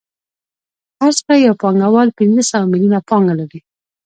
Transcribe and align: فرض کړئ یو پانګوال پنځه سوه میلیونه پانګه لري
فرض 0.97 1.17
کړئ 1.25 1.39
یو 1.47 1.55
پانګوال 1.61 2.09
پنځه 2.19 2.43
سوه 2.51 2.65
میلیونه 2.71 2.99
پانګه 3.09 3.33
لري 3.39 3.59